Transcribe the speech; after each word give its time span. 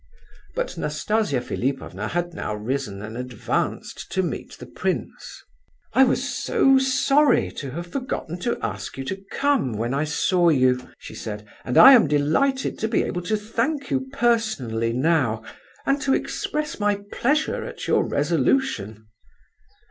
But 0.55 0.79
Nastasia 0.79 1.39
Philipovna 1.41 2.07
had 2.07 2.33
now 2.33 2.55
risen 2.55 3.03
and 3.03 3.15
advanced 3.15 4.11
to 4.13 4.23
meet 4.23 4.53
the 4.57 4.65
prince. 4.65 5.43
"I 5.93 6.05
was 6.05 6.27
so 6.27 6.79
sorry 6.79 7.51
to 7.57 7.69
have 7.69 7.85
forgotten 7.85 8.39
to 8.39 8.57
ask 8.63 8.97
you 8.97 9.03
to 9.03 9.23
come, 9.31 9.73
when 9.73 9.93
I 9.93 10.05
saw 10.05 10.49
you," 10.49 10.89
she 10.97 11.13
said, 11.13 11.45
"and 11.63 11.77
I 11.77 11.93
am 11.93 12.07
delighted 12.07 12.79
to 12.79 12.87
be 12.87 13.03
able 13.03 13.21
to 13.21 13.37
thank 13.37 13.91
you 13.91 14.07
personally 14.11 14.91
now, 14.91 15.43
and 15.85 16.01
to 16.01 16.15
express 16.15 16.79
my 16.79 16.99
pleasure 17.11 17.63
at 17.63 17.87
your 17.87 18.03
resolution." 18.03 19.05